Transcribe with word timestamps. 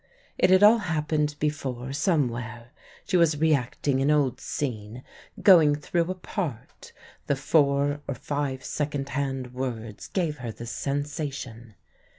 It 0.35 0.49
had 0.49 0.63
all 0.63 0.79
happened 0.79 1.35
before... 1.37 1.93
somewhere; 1.93 2.71
she 3.05 3.17
was 3.17 3.37
reacting 3.37 4.01
an 4.01 4.09
old 4.09 4.39
scene, 4.39 5.03
going 5.39 5.75
through 5.75 6.09
a 6.09 6.15
part; 6.15 6.91
the 7.27 7.35
four 7.35 8.01
or 8.07 8.15
five 8.15 8.63
second 8.65 9.09
hand 9.09 9.53
words 9.53 10.07
gave 10.07 10.39
her 10.39 10.51
this 10.51 10.71
sensation. 10.71 11.75